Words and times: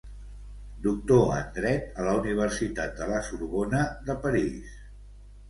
Doctor 0.85 1.27
en 1.33 1.51
Dret 1.57 1.99
a 1.99 2.07
la 2.07 2.15
Universitat 2.21 2.97
de 3.03 3.11
la 3.13 3.21
Sorbona 3.29 3.85
de 4.11 4.19
París. 4.27 4.75